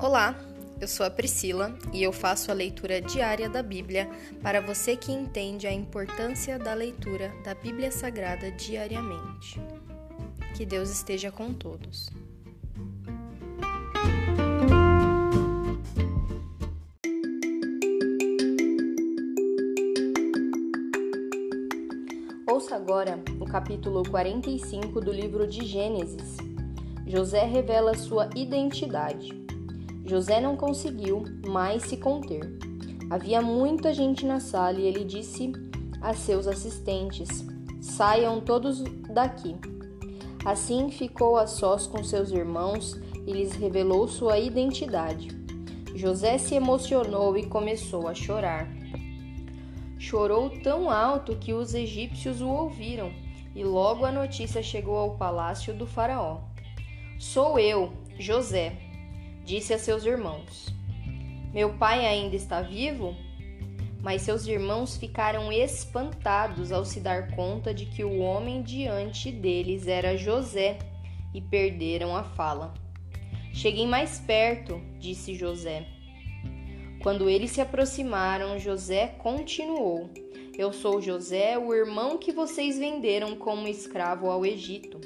Olá, 0.00 0.38
eu 0.80 0.86
sou 0.86 1.04
a 1.04 1.10
Priscila 1.10 1.76
e 1.92 2.04
eu 2.04 2.12
faço 2.12 2.52
a 2.52 2.54
leitura 2.54 3.00
diária 3.00 3.48
da 3.48 3.64
Bíblia 3.64 4.08
para 4.40 4.60
você 4.60 4.94
que 4.94 5.10
entende 5.10 5.66
a 5.66 5.72
importância 5.72 6.56
da 6.56 6.72
leitura 6.72 7.34
da 7.42 7.52
Bíblia 7.52 7.90
Sagrada 7.90 8.48
diariamente. 8.52 9.60
Que 10.56 10.64
Deus 10.64 10.88
esteja 10.88 11.32
com 11.32 11.52
todos. 11.52 12.08
Ouça 22.46 22.76
agora 22.76 23.18
o 23.40 23.44
capítulo 23.44 24.08
45 24.08 25.00
do 25.00 25.10
livro 25.10 25.44
de 25.44 25.66
Gênesis. 25.66 26.36
José 27.04 27.44
revela 27.44 27.94
sua 27.94 28.30
identidade. 28.36 29.47
José 30.08 30.40
não 30.40 30.56
conseguiu 30.56 31.22
mais 31.46 31.82
se 31.82 31.98
conter. 31.98 32.40
Havia 33.10 33.42
muita 33.42 33.92
gente 33.92 34.24
na 34.24 34.40
sala 34.40 34.78
e 34.80 34.86
ele 34.86 35.04
disse 35.04 35.52
a 36.00 36.14
seus 36.14 36.46
assistentes: 36.46 37.44
Saiam 37.80 38.40
todos 38.40 38.82
daqui. 39.12 39.54
Assim 40.46 40.90
ficou 40.90 41.36
a 41.36 41.46
sós 41.46 41.86
com 41.86 42.02
seus 42.02 42.30
irmãos 42.30 42.98
e 43.26 43.32
lhes 43.32 43.52
revelou 43.52 44.08
sua 44.08 44.38
identidade. 44.38 45.28
José 45.94 46.38
se 46.38 46.54
emocionou 46.54 47.36
e 47.36 47.44
começou 47.46 48.08
a 48.08 48.14
chorar. 48.14 48.66
Chorou 49.98 50.48
tão 50.62 50.88
alto 50.90 51.36
que 51.36 51.52
os 51.52 51.74
egípcios 51.74 52.40
o 52.40 52.48
ouviram, 52.48 53.12
e 53.54 53.62
logo 53.62 54.06
a 54.06 54.12
notícia 54.12 54.62
chegou 54.62 54.96
ao 54.96 55.16
palácio 55.16 55.74
do 55.74 55.86
Faraó. 55.86 56.40
Sou 57.18 57.58
eu, 57.58 57.92
José, 58.16 58.87
disse 59.48 59.72
a 59.72 59.78
seus 59.78 60.04
irmãos. 60.04 60.66
Meu 61.54 61.72
pai 61.78 62.04
ainda 62.04 62.36
está 62.36 62.60
vivo? 62.60 63.16
Mas 64.02 64.20
seus 64.20 64.46
irmãos 64.46 64.98
ficaram 64.98 65.50
espantados 65.50 66.70
ao 66.70 66.84
se 66.84 67.00
dar 67.00 67.34
conta 67.34 67.72
de 67.72 67.86
que 67.86 68.04
o 68.04 68.18
homem 68.18 68.60
diante 68.60 69.32
deles 69.32 69.88
era 69.88 70.18
José 70.18 70.78
e 71.32 71.40
perderam 71.40 72.14
a 72.14 72.22
fala. 72.22 72.74
Cheguem 73.50 73.88
mais 73.88 74.20
perto, 74.20 74.82
disse 74.98 75.34
José. 75.34 75.86
Quando 77.02 77.30
eles 77.30 77.50
se 77.50 77.62
aproximaram, 77.62 78.58
José 78.58 79.14
continuou: 79.18 80.10
Eu 80.58 80.74
sou 80.74 81.00
José, 81.00 81.56
o 81.56 81.72
irmão 81.72 82.18
que 82.18 82.32
vocês 82.32 82.78
venderam 82.78 83.34
como 83.34 83.66
escravo 83.66 84.30
ao 84.30 84.44
Egito. 84.44 85.00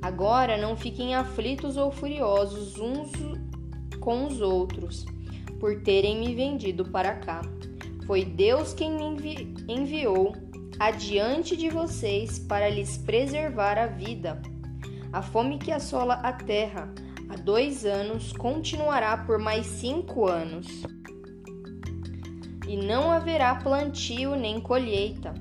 Agora 0.00 0.56
não 0.56 0.76
fiquem 0.76 1.16
aflitos 1.16 1.76
ou 1.76 1.90
furiosos 1.90 2.78
uns 2.78 3.10
com 4.00 4.26
os 4.26 4.40
outros 4.40 5.04
por 5.60 5.82
terem 5.82 6.18
me 6.18 6.34
vendido 6.34 6.84
para 6.86 7.14
cá. 7.14 7.42
Foi 8.06 8.24
Deus 8.24 8.72
quem 8.72 8.90
me 8.92 9.04
envi 9.04 9.54
enviou 9.68 10.34
adiante 10.78 11.56
de 11.56 11.68
vocês 11.68 12.38
para 12.38 12.68
lhes 12.68 12.96
preservar 12.96 13.78
a 13.78 13.86
vida. 13.86 14.40
A 15.12 15.20
fome 15.20 15.58
que 15.58 15.70
assola 15.70 16.14
a 16.14 16.32
terra 16.32 16.92
há 17.28 17.36
dois 17.36 17.84
anos 17.84 18.32
continuará 18.32 19.18
por 19.18 19.38
mais 19.38 19.66
cinco 19.66 20.26
anos 20.26 20.66
e 22.66 22.76
não 22.76 23.10
haverá 23.10 23.54
plantio 23.56 24.34
nem 24.34 24.60
colheita. 24.60 25.34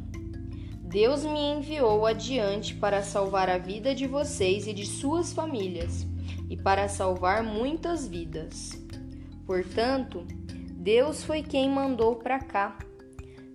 Deus 0.82 1.24
me 1.24 1.40
enviou 1.40 2.06
adiante 2.08 2.74
para 2.74 3.04
salvar 3.04 3.48
a 3.48 3.60
vida 3.60 3.94
de 3.94 4.08
vocês 4.08 4.66
e 4.66 4.74
de 4.74 4.86
suas 4.88 5.32
famílias, 5.32 6.08
e 6.50 6.58
para 6.58 6.88
salvar 6.88 7.44
muitas 7.44 8.08
vidas. 8.08 8.72
Portanto, 9.46 10.26
Deus 10.72 11.24
foi 11.24 11.44
quem 11.44 11.70
mandou 11.70 12.16
para 12.16 12.40
cá. 12.40 12.78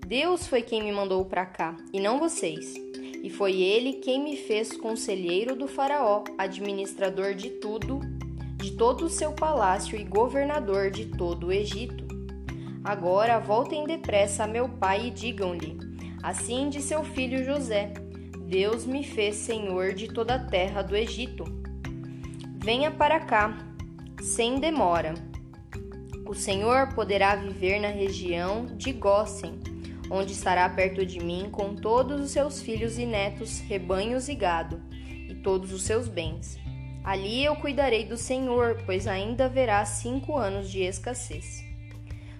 Deus 0.06 0.46
foi 0.46 0.63
quem 0.63 0.83
me 0.83 0.92
mandou 0.92 1.24
para 1.24 1.46
cá, 1.46 1.77
e 1.92 1.98
não 1.98 2.19
vocês. 2.19 2.74
E 3.23 3.30
foi 3.30 3.63
ele 3.63 3.95
quem 3.95 4.23
me 4.23 4.36
fez 4.36 4.77
conselheiro 4.77 5.57
do 5.57 5.67
Faraó, 5.67 6.24
administrador 6.36 7.35
de 7.35 7.48
tudo, 7.48 8.01
de 8.57 8.73
todo 8.73 9.07
o 9.07 9.11
seu 9.11 9.33
palácio 9.33 9.98
e 9.98 10.05
governador 10.05 10.90
de 10.90 11.07
todo 11.07 11.46
o 11.46 11.52
Egito. 11.52 12.05
Agora 12.85 13.39
voltem 13.39 13.85
depressa 13.85 14.45
a 14.45 14.46
meu 14.46 14.69
pai 14.69 15.07
e 15.07 15.11
digam-lhe: 15.11 15.79
Assim 16.23 16.69
de 16.69 16.83
seu 16.83 17.02
filho 17.02 17.42
José: 17.42 17.95
Deus 18.46 18.85
me 18.85 19.02
fez 19.02 19.36
senhor 19.36 19.95
de 19.95 20.08
toda 20.08 20.35
a 20.35 20.39
terra 20.39 20.83
do 20.83 20.95
Egito. 20.95 21.64
Venha 22.64 22.91
para 22.91 23.20
cá, 23.20 23.58
sem 24.23 24.58
demora. 24.58 25.13
O 26.27 26.33
Senhor 26.33 26.95
poderá 26.95 27.36
viver 27.36 27.79
na 27.79 27.89
região 27.89 28.64
de 28.64 28.91
Gósen, 28.91 29.61
onde 30.11 30.33
estará 30.33 30.67
perto 30.70 31.05
de 31.05 31.23
mim 31.23 31.51
com 31.52 31.75
todos 31.75 32.23
os 32.23 32.30
seus 32.30 32.63
filhos 32.63 32.97
e 32.97 33.05
netos, 33.05 33.61
rebanhos 33.61 34.30
e 34.30 34.35
gado, 34.35 34.80
e 35.29 35.35
todos 35.35 35.75
os 35.75 35.83
seus 35.83 36.08
bens. 36.08 36.58
Ali 37.05 37.45
eu 37.45 37.55
cuidarei 37.57 38.07
do 38.07 38.17
Senhor, 38.17 38.83
pois 38.86 39.07
ainda 39.07 39.45
haverá 39.45 39.85
cinco 39.85 40.35
anos 40.35 40.70
de 40.70 40.85
escassez. 40.85 41.63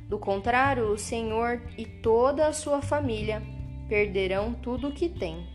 Do 0.09 0.19
contrário, 0.19 0.87
o 0.91 0.97
Senhor 0.97 1.61
e 1.77 1.85
toda 1.85 2.47
a 2.47 2.53
sua 2.55 2.81
família 2.81 3.43
perderão 3.91 4.55
tudo 4.55 4.89
o 4.89 4.93
que 4.93 5.11
têm. 5.11 5.47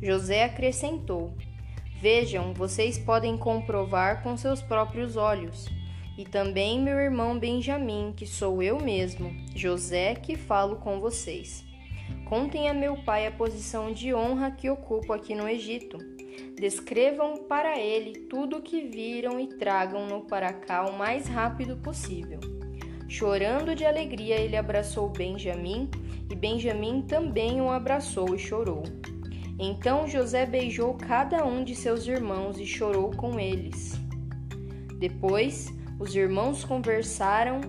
José 0.00 0.44
acrescentou: 0.44 1.34
Vejam, 2.04 2.52
vocês 2.52 2.98
podem 2.98 3.34
comprovar 3.34 4.22
com 4.22 4.36
seus 4.36 4.60
próprios 4.60 5.16
olhos. 5.16 5.70
E 6.18 6.24
também 6.26 6.78
meu 6.78 6.98
irmão 6.98 7.38
Benjamim, 7.38 8.12
que 8.14 8.26
sou 8.26 8.62
eu 8.62 8.78
mesmo, 8.78 9.34
José, 9.56 10.14
que 10.14 10.36
falo 10.36 10.76
com 10.76 11.00
vocês. 11.00 11.64
Contem 12.26 12.68
a 12.68 12.74
meu 12.74 12.94
pai 13.04 13.26
a 13.26 13.30
posição 13.30 13.90
de 13.90 14.12
honra 14.12 14.50
que 14.50 14.68
ocupo 14.68 15.14
aqui 15.14 15.34
no 15.34 15.48
Egito. 15.48 15.96
Descrevam 16.54 17.38
para 17.48 17.80
ele 17.80 18.26
tudo 18.28 18.58
o 18.58 18.62
que 18.62 18.82
viram 18.82 19.40
e 19.40 19.46
tragam-no 19.46 20.26
para 20.26 20.52
cá 20.52 20.84
o 20.84 20.98
mais 20.98 21.26
rápido 21.26 21.74
possível. 21.78 22.38
Chorando 23.08 23.74
de 23.74 23.86
alegria, 23.86 24.38
ele 24.38 24.58
abraçou 24.58 25.08
Benjamim, 25.08 25.88
e 26.30 26.34
Benjamim 26.36 27.00
também 27.00 27.62
o 27.62 27.70
abraçou 27.70 28.34
e 28.34 28.38
chorou. 28.38 28.82
Então 29.58 30.06
José 30.08 30.44
beijou 30.44 30.94
cada 30.94 31.44
um 31.44 31.62
de 31.62 31.74
seus 31.74 32.06
irmãos 32.06 32.58
e 32.58 32.66
chorou 32.66 33.10
com 33.10 33.38
eles. 33.38 33.92
Depois, 34.98 35.72
os 35.98 36.14
irmãos 36.14 36.64
conversaram 36.64 37.60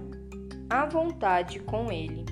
à 0.70 0.86
vontade 0.86 1.60
com 1.60 1.92
ele. 1.92 2.26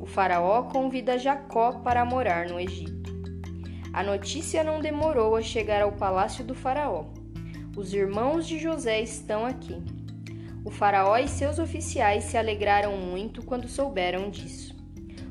O 0.00 0.06
Faraó 0.06 0.64
convida 0.64 1.18
Jacó 1.18 1.80
para 1.80 2.04
morar 2.04 2.48
no 2.48 2.60
Egito. 2.60 3.14
A 3.92 4.02
notícia 4.02 4.62
não 4.62 4.80
demorou 4.80 5.36
a 5.36 5.42
chegar 5.42 5.80
ao 5.80 5.92
palácio 5.92 6.44
do 6.44 6.54
Faraó. 6.54 7.06
Os 7.76 7.92
irmãos 7.92 8.46
de 8.46 8.58
José 8.58 9.00
estão 9.00 9.44
aqui. 9.44 9.82
O 10.64 10.70
faraó 10.70 11.16
e 11.16 11.28
seus 11.28 11.58
oficiais 11.58 12.24
se 12.24 12.36
alegraram 12.36 12.96
muito 12.96 13.44
quando 13.44 13.68
souberam 13.68 14.28
disso. 14.28 14.74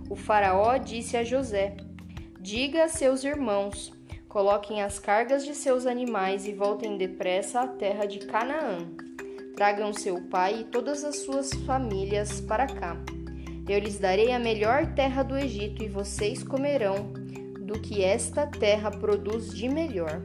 O 0.09 0.15
faraó 0.15 0.77
disse 0.77 1.17
a 1.17 1.23
José: 1.23 1.75
Diga 2.45 2.83
a 2.83 2.87
seus 2.87 3.23
irmãos: 3.23 3.91
coloquem 4.29 4.83
as 4.83 4.99
cargas 4.99 5.43
de 5.43 5.55
seus 5.55 5.87
animais 5.87 6.45
e 6.45 6.53
voltem 6.53 6.95
depressa 6.95 7.61
à 7.61 7.67
terra 7.67 8.05
de 8.05 8.19
Canaã. 8.19 8.85
Tragam 9.55 9.91
seu 9.91 10.21
pai 10.29 10.59
e 10.59 10.63
todas 10.65 11.03
as 11.03 11.23
suas 11.23 11.51
famílias 11.65 12.39
para 12.41 12.67
cá. 12.67 12.95
Eu 13.67 13.79
lhes 13.79 13.97
darei 13.97 14.31
a 14.31 14.37
melhor 14.37 14.93
terra 14.93 15.23
do 15.23 15.35
Egito 15.35 15.81
e 15.81 15.89
vocês 15.89 16.43
comerão 16.43 17.11
do 17.61 17.79
que 17.81 18.03
esta 18.03 18.45
terra 18.45 18.91
produz 18.91 19.51
de 19.51 19.67
melhor. 19.67 20.21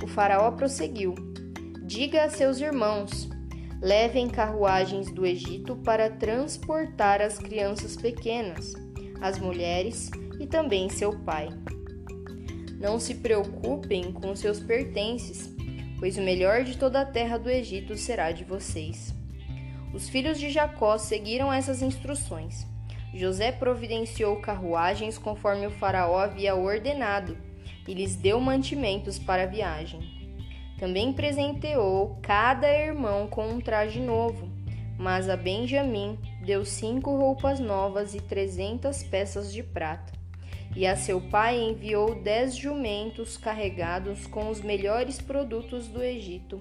O 0.00 0.06
faraó 0.06 0.52
prosseguiu: 0.52 1.16
Diga 1.82 2.22
a 2.22 2.30
seus 2.30 2.60
irmãos: 2.60 3.28
Levem 3.82 4.28
carruagens 4.28 5.10
do 5.10 5.26
Egito 5.26 5.74
para 5.74 6.08
transportar 6.08 7.20
as 7.20 7.36
crianças 7.36 7.96
pequenas, 7.96 8.74
as 9.20 9.40
mulheres 9.40 10.08
e 10.38 10.46
também 10.46 10.88
seu 10.88 11.12
pai. 11.20 11.48
Não 12.80 13.00
se 13.00 13.16
preocupem 13.16 14.12
com 14.12 14.36
seus 14.36 14.60
pertences, 14.60 15.52
pois 15.98 16.16
o 16.16 16.22
melhor 16.22 16.62
de 16.62 16.76
toda 16.76 17.00
a 17.00 17.06
terra 17.06 17.36
do 17.38 17.50
Egito 17.50 17.96
será 17.96 18.30
de 18.30 18.44
vocês. 18.44 19.12
Os 19.92 20.08
filhos 20.08 20.38
de 20.38 20.50
Jacó 20.50 20.96
seguiram 20.96 21.52
essas 21.52 21.82
instruções. 21.82 22.66
José 23.12 23.50
providenciou 23.50 24.36
carruagens 24.36 25.18
conforme 25.18 25.66
o 25.66 25.70
Faraó 25.70 26.18
havia 26.18 26.54
ordenado 26.54 27.36
e 27.86 27.94
lhes 27.94 28.14
deu 28.14 28.38
mantimentos 28.38 29.18
para 29.18 29.44
a 29.44 29.46
viagem. 29.46 30.00
Também 30.78 31.12
presenteou 31.12 32.18
cada 32.22 32.70
irmão 32.70 33.26
com 33.26 33.48
um 33.48 33.60
traje 33.60 33.98
novo, 33.98 34.48
mas 34.96 35.28
a 35.28 35.36
Benjamim 35.36 36.18
deu 36.44 36.64
cinco 36.64 37.16
roupas 37.16 37.58
novas 37.58 38.14
e 38.14 38.20
trezentas 38.20 39.02
peças 39.02 39.52
de 39.52 39.62
prata. 39.62 40.17
E 40.78 40.86
a 40.86 40.94
seu 40.94 41.20
pai 41.20 41.60
enviou 41.60 42.14
dez 42.22 42.54
jumentos 42.54 43.36
carregados 43.36 44.28
com 44.28 44.48
os 44.48 44.60
melhores 44.60 45.20
produtos 45.20 45.88
do 45.88 46.00
Egito 46.00 46.60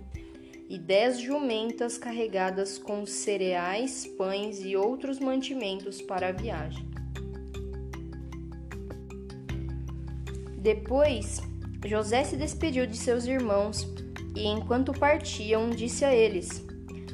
e 0.67 0.79
dez 0.79 1.19
jumentas 1.19 1.99
carregadas 1.99 2.79
com 2.79 3.05
cereais, 3.05 4.07
pães 4.17 4.59
e 4.65 4.75
outros 4.75 5.19
mantimentos 5.19 6.01
para 6.01 6.29
a 6.29 6.31
viagem. 6.31 6.83
Depois, 10.57 11.39
José 11.85 12.23
se 12.23 12.35
despediu 12.35 12.87
de 12.87 12.97
seus 12.97 13.27
irmãos 13.27 13.87
e, 14.35 14.47
enquanto 14.47 14.93
partiam, 14.93 15.69
disse 15.69 16.03
a 16.03 16.15
eles: 16.15 16.65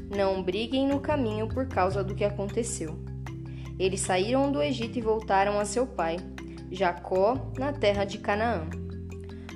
Não 0.09 0.41
briguem 0.41 0.87
no 0.87 1.01
caminho 1.01 1.49
por 1.49 1.67
causa 1.67 2.01
do 2.01 2.15
que 2.15 2.23
aconteceu. 2.23 2.97
Eles 3.77 3.99
saíram 3.99 4.49
do 4.49 4.61
Egito 4.61 4.97
e 4.97 5.01
voltaram 5.01 5.59
a 5.59 5.65
seu 5.65 5.85
pai, 5.85 6.15
Jacó, 6.71 7.51
na 7.57 7.71
terra 7.71 8.05
de 8.05 8.17
Canaã. 8.17 8.67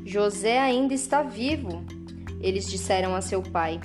José 0.06 0.60
ainda 0.60 0.94
está 0.94 1.22
vivo, 1.22 1.86
eles 2.42 2.70
disseram 2.70 3.16
a 3.16 3.22
seu 3.22 3.42
pai. 3.42 3.80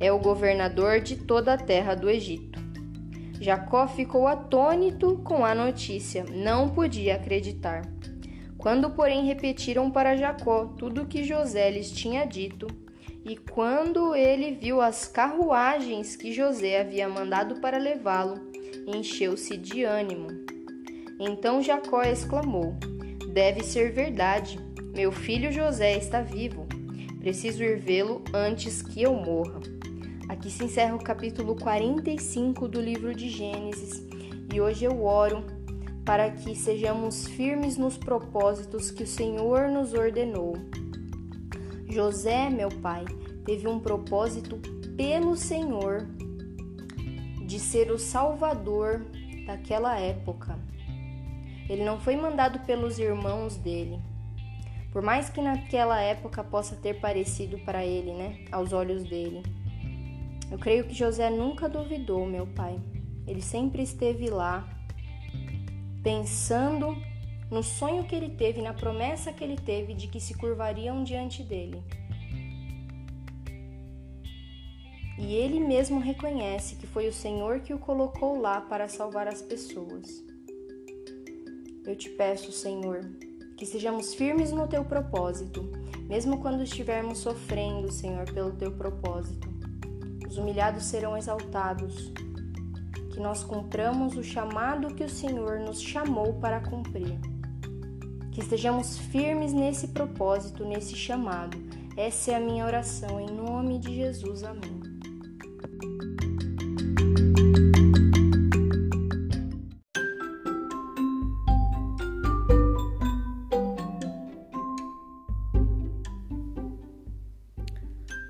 É 0.00 0.12
o 0.12 0.18
governador 0.18 1.00
de 1.00 1.16
toda 1.16 1.54
a 1.54 1.58
terra 1.58 1.94
do 1.94 2.08
Egito. 2.08 2.58
Jacó 3.40 3.86
ficou 3.86 4.26
atônito 4.26 5.18
com 5.18 5.44
a 5.44 5.54
notícia, 5.54 6.24
não 6.30 6.68
podia 6.68 7.16
acreditar. 7.16 7.82
Quando, 8.56 8.90
porém, 8.90 9.24
repetiram 9.26 9.90
para 9.90 10.16
Jacó 10.16 10.66
tudo 10.76 11.02
o 11.02 11.06
que 11.06 11.22
José 11.22 11.70
lhes 11.70 11.90
tinha 11.90 12.24
dito, 12.24 12.66
e 13.24 13.36
quando 13.36 14.14
ele 14.14 14.52
viu 14.52 14.80
as 14.80 15.06
carruagens 15.06 16.16
que 16.16 16.32
José 16.32 16.80
havia 16.80 17.08
mandado 17.08 17.60
para 17.60 17.78
levá-lo, 17.78 18.34
encheu-se 18.86 19.56
de 19.56 19.84
ânimo. 19.84 20.47
Então 21.18 21.62
Jacó 21.62 22.02
exclamou: 22.02 22.76
Deve 23.32 23.62
ser 23.62 23.92
verdade. 23.92 24.58
Meu 24.94 25.12
filho 25.12 25.52
José 25.52 25.96
está 25.96 26.22
vivo. 26.22 26.66
Preciso 27.18 27.62
ir 27.62 27.78
vê-lo 27.78 28.22
antes 28.32 28.82
que 28.82 29.02
eu 29.02 29.14
morra. 29.14 29.60
Aqui 30.28 30.50
se 30.50 30.64
encerra 30.64 30.94
o 30.94 31.02
capítulo 31.02 31.56
45 31.56 32.68
do 32.68 32.80
livro 32.80 33.14
de 33.14 33.28
Gênesis 33.28 34.06
e 34.52 34.60
hoje 34.60 34.84
eu 34.84 35.04
oro 35.04 35.44
para 36.04 36.30
que 36.30 36.54
sejamos 36.54 37.26
firmes 37.26 37.76
nos 37.76 37.96
propósitos 37.96 38.90
que 38.90 39.02
o 39.02 39.06
Senhor 39.06 39.68
nos 39.68 39.92
ordenou. 39.92 40.54
José, 41.88 42.48
meu 42.50 42.68
pai, 42.68 43.04
teve 43.44 43.66
um 43.68 43.80
propósito 43.80 44.58
pelo 44.96 45.36
Senhor 45.36 46.06
de 47.46 47.58
ser 47.58 47.90
o 47.90 47.98
salvador 47.98 49.04
daquela 49.46 49.98
época. 49.98 50.58
Ele 51.68 51.84
não 51.84 52.00
foi 52.00 52.16
mandado 52.16 52.60
pelos 52.60 52.98
irmãos 52.98 53.56
dele, 53.56 54.00
por 54.90 55.02
mais 55.02 55.28
que 55.28 55.40
naquela 55.40 56.00
época 56.00 56.42
possa 56.42 56.74
ter 56.76 56.98
parecido 56.98 57.58
para 57.58 57.84
ele, 57.84 58.12
né, 58.12 58.44
aos 58.50 58.72
olhos 58.72 59.04
dele. 59.04 59.42
Eu 60.50 60.58
creio 60.58 60.84
que 60.84 60.94
José 60.94 61.28
nunca 61.28 61.68
duvidou, 61.68 62.26
meu 62.26 62.46
pai. 62.46 62.80
Ele 63.26 63.42
sempre 63.42 63.82
esteve 63.82 64.30
lá, 64.30 64.66
pensando 66.02 66.96
no 67.50 67.62
sonho 67.62 68.04
que 68.04 68.14
ele 68.14 68.30
teve, 68.30 68.62
na 68.62 68.72
promessa 68.72 69.32
que 69.32 69.44
ele 69.44 69.56
teve 69.56 69.92
de 69.92 70.06
que 70.08 70.20
se 70.20 70.34
curvariam 70.34 71.04
diante 71.04 71.42
dele. 71.42 71.82
E 75.18 75.34
ele 75.34 75.58
mesmo 75.58 75.98
reconhece 75.98 76.76
que 76.76 76.86
foi 76.86 77.08
o 77.08 77.12
Senhor 77.12 77.60
que 77.60 77.74
o 77.74 77.78
colocou 77.78 78.40
lá 78.40 78.60
para 78.60 78.88
salvar 78.88 79.26
as 79.26 79.42
pessoas. 79.42 80.27
Eu 81.88 81.96
te 81.96 82.10
peço, 82.10 82.52
Senhor, 82.52 83.00
que 83.56 83.64
sejamos 83.64 84.12
firmes 84.12 84.52
no 84.52 84.68
teu 84.68 84.84
propósito, 84.84 85.72
mesmo 86.06 86.38
quando 86.38 86.62
estivermos 86.62 87.16
sofrendo, 87.16 87.90
Senhor, 87.90 88.30
pelo 88.30 88.52
teu 88.52 88.70
propósito. 88.72 89.48
Os 90.28 90.36
humilhados 90.36 90.84
serão 90.84 91.16
exaltados. 91.16 92.12
Que 93.10 93.18
nós 93.18 93.42
cumpramos 93.42 94.18
o 94.18 94.22
chamado 94.22 94.94
que 94.94 95.02
o 95.02 95.08
Senhor 95.08 95.60
nos 95.60 95.80
chamou 95.80 96.34
para 96.34 96.60
cumprir. 96.60 97.18
Que 98.32 98.42
estejamos 98.42 98.98
firmes 98.98 99.54
nesse 99.54 99.88
propósito, 99.88 100.66
nesse 100.66 100.94
chamado. 100.94 101.56
Essa 101.96 102.32
é 102.32 102.34
a 102.34 102.40
minha 102.40 102.66
oração, 102.66 103.18
em 103.18 103.30
nome 103.30 103.78
de 103.78 103.94
Jesus. 103.94 104.44
Amém. 104.44 104.87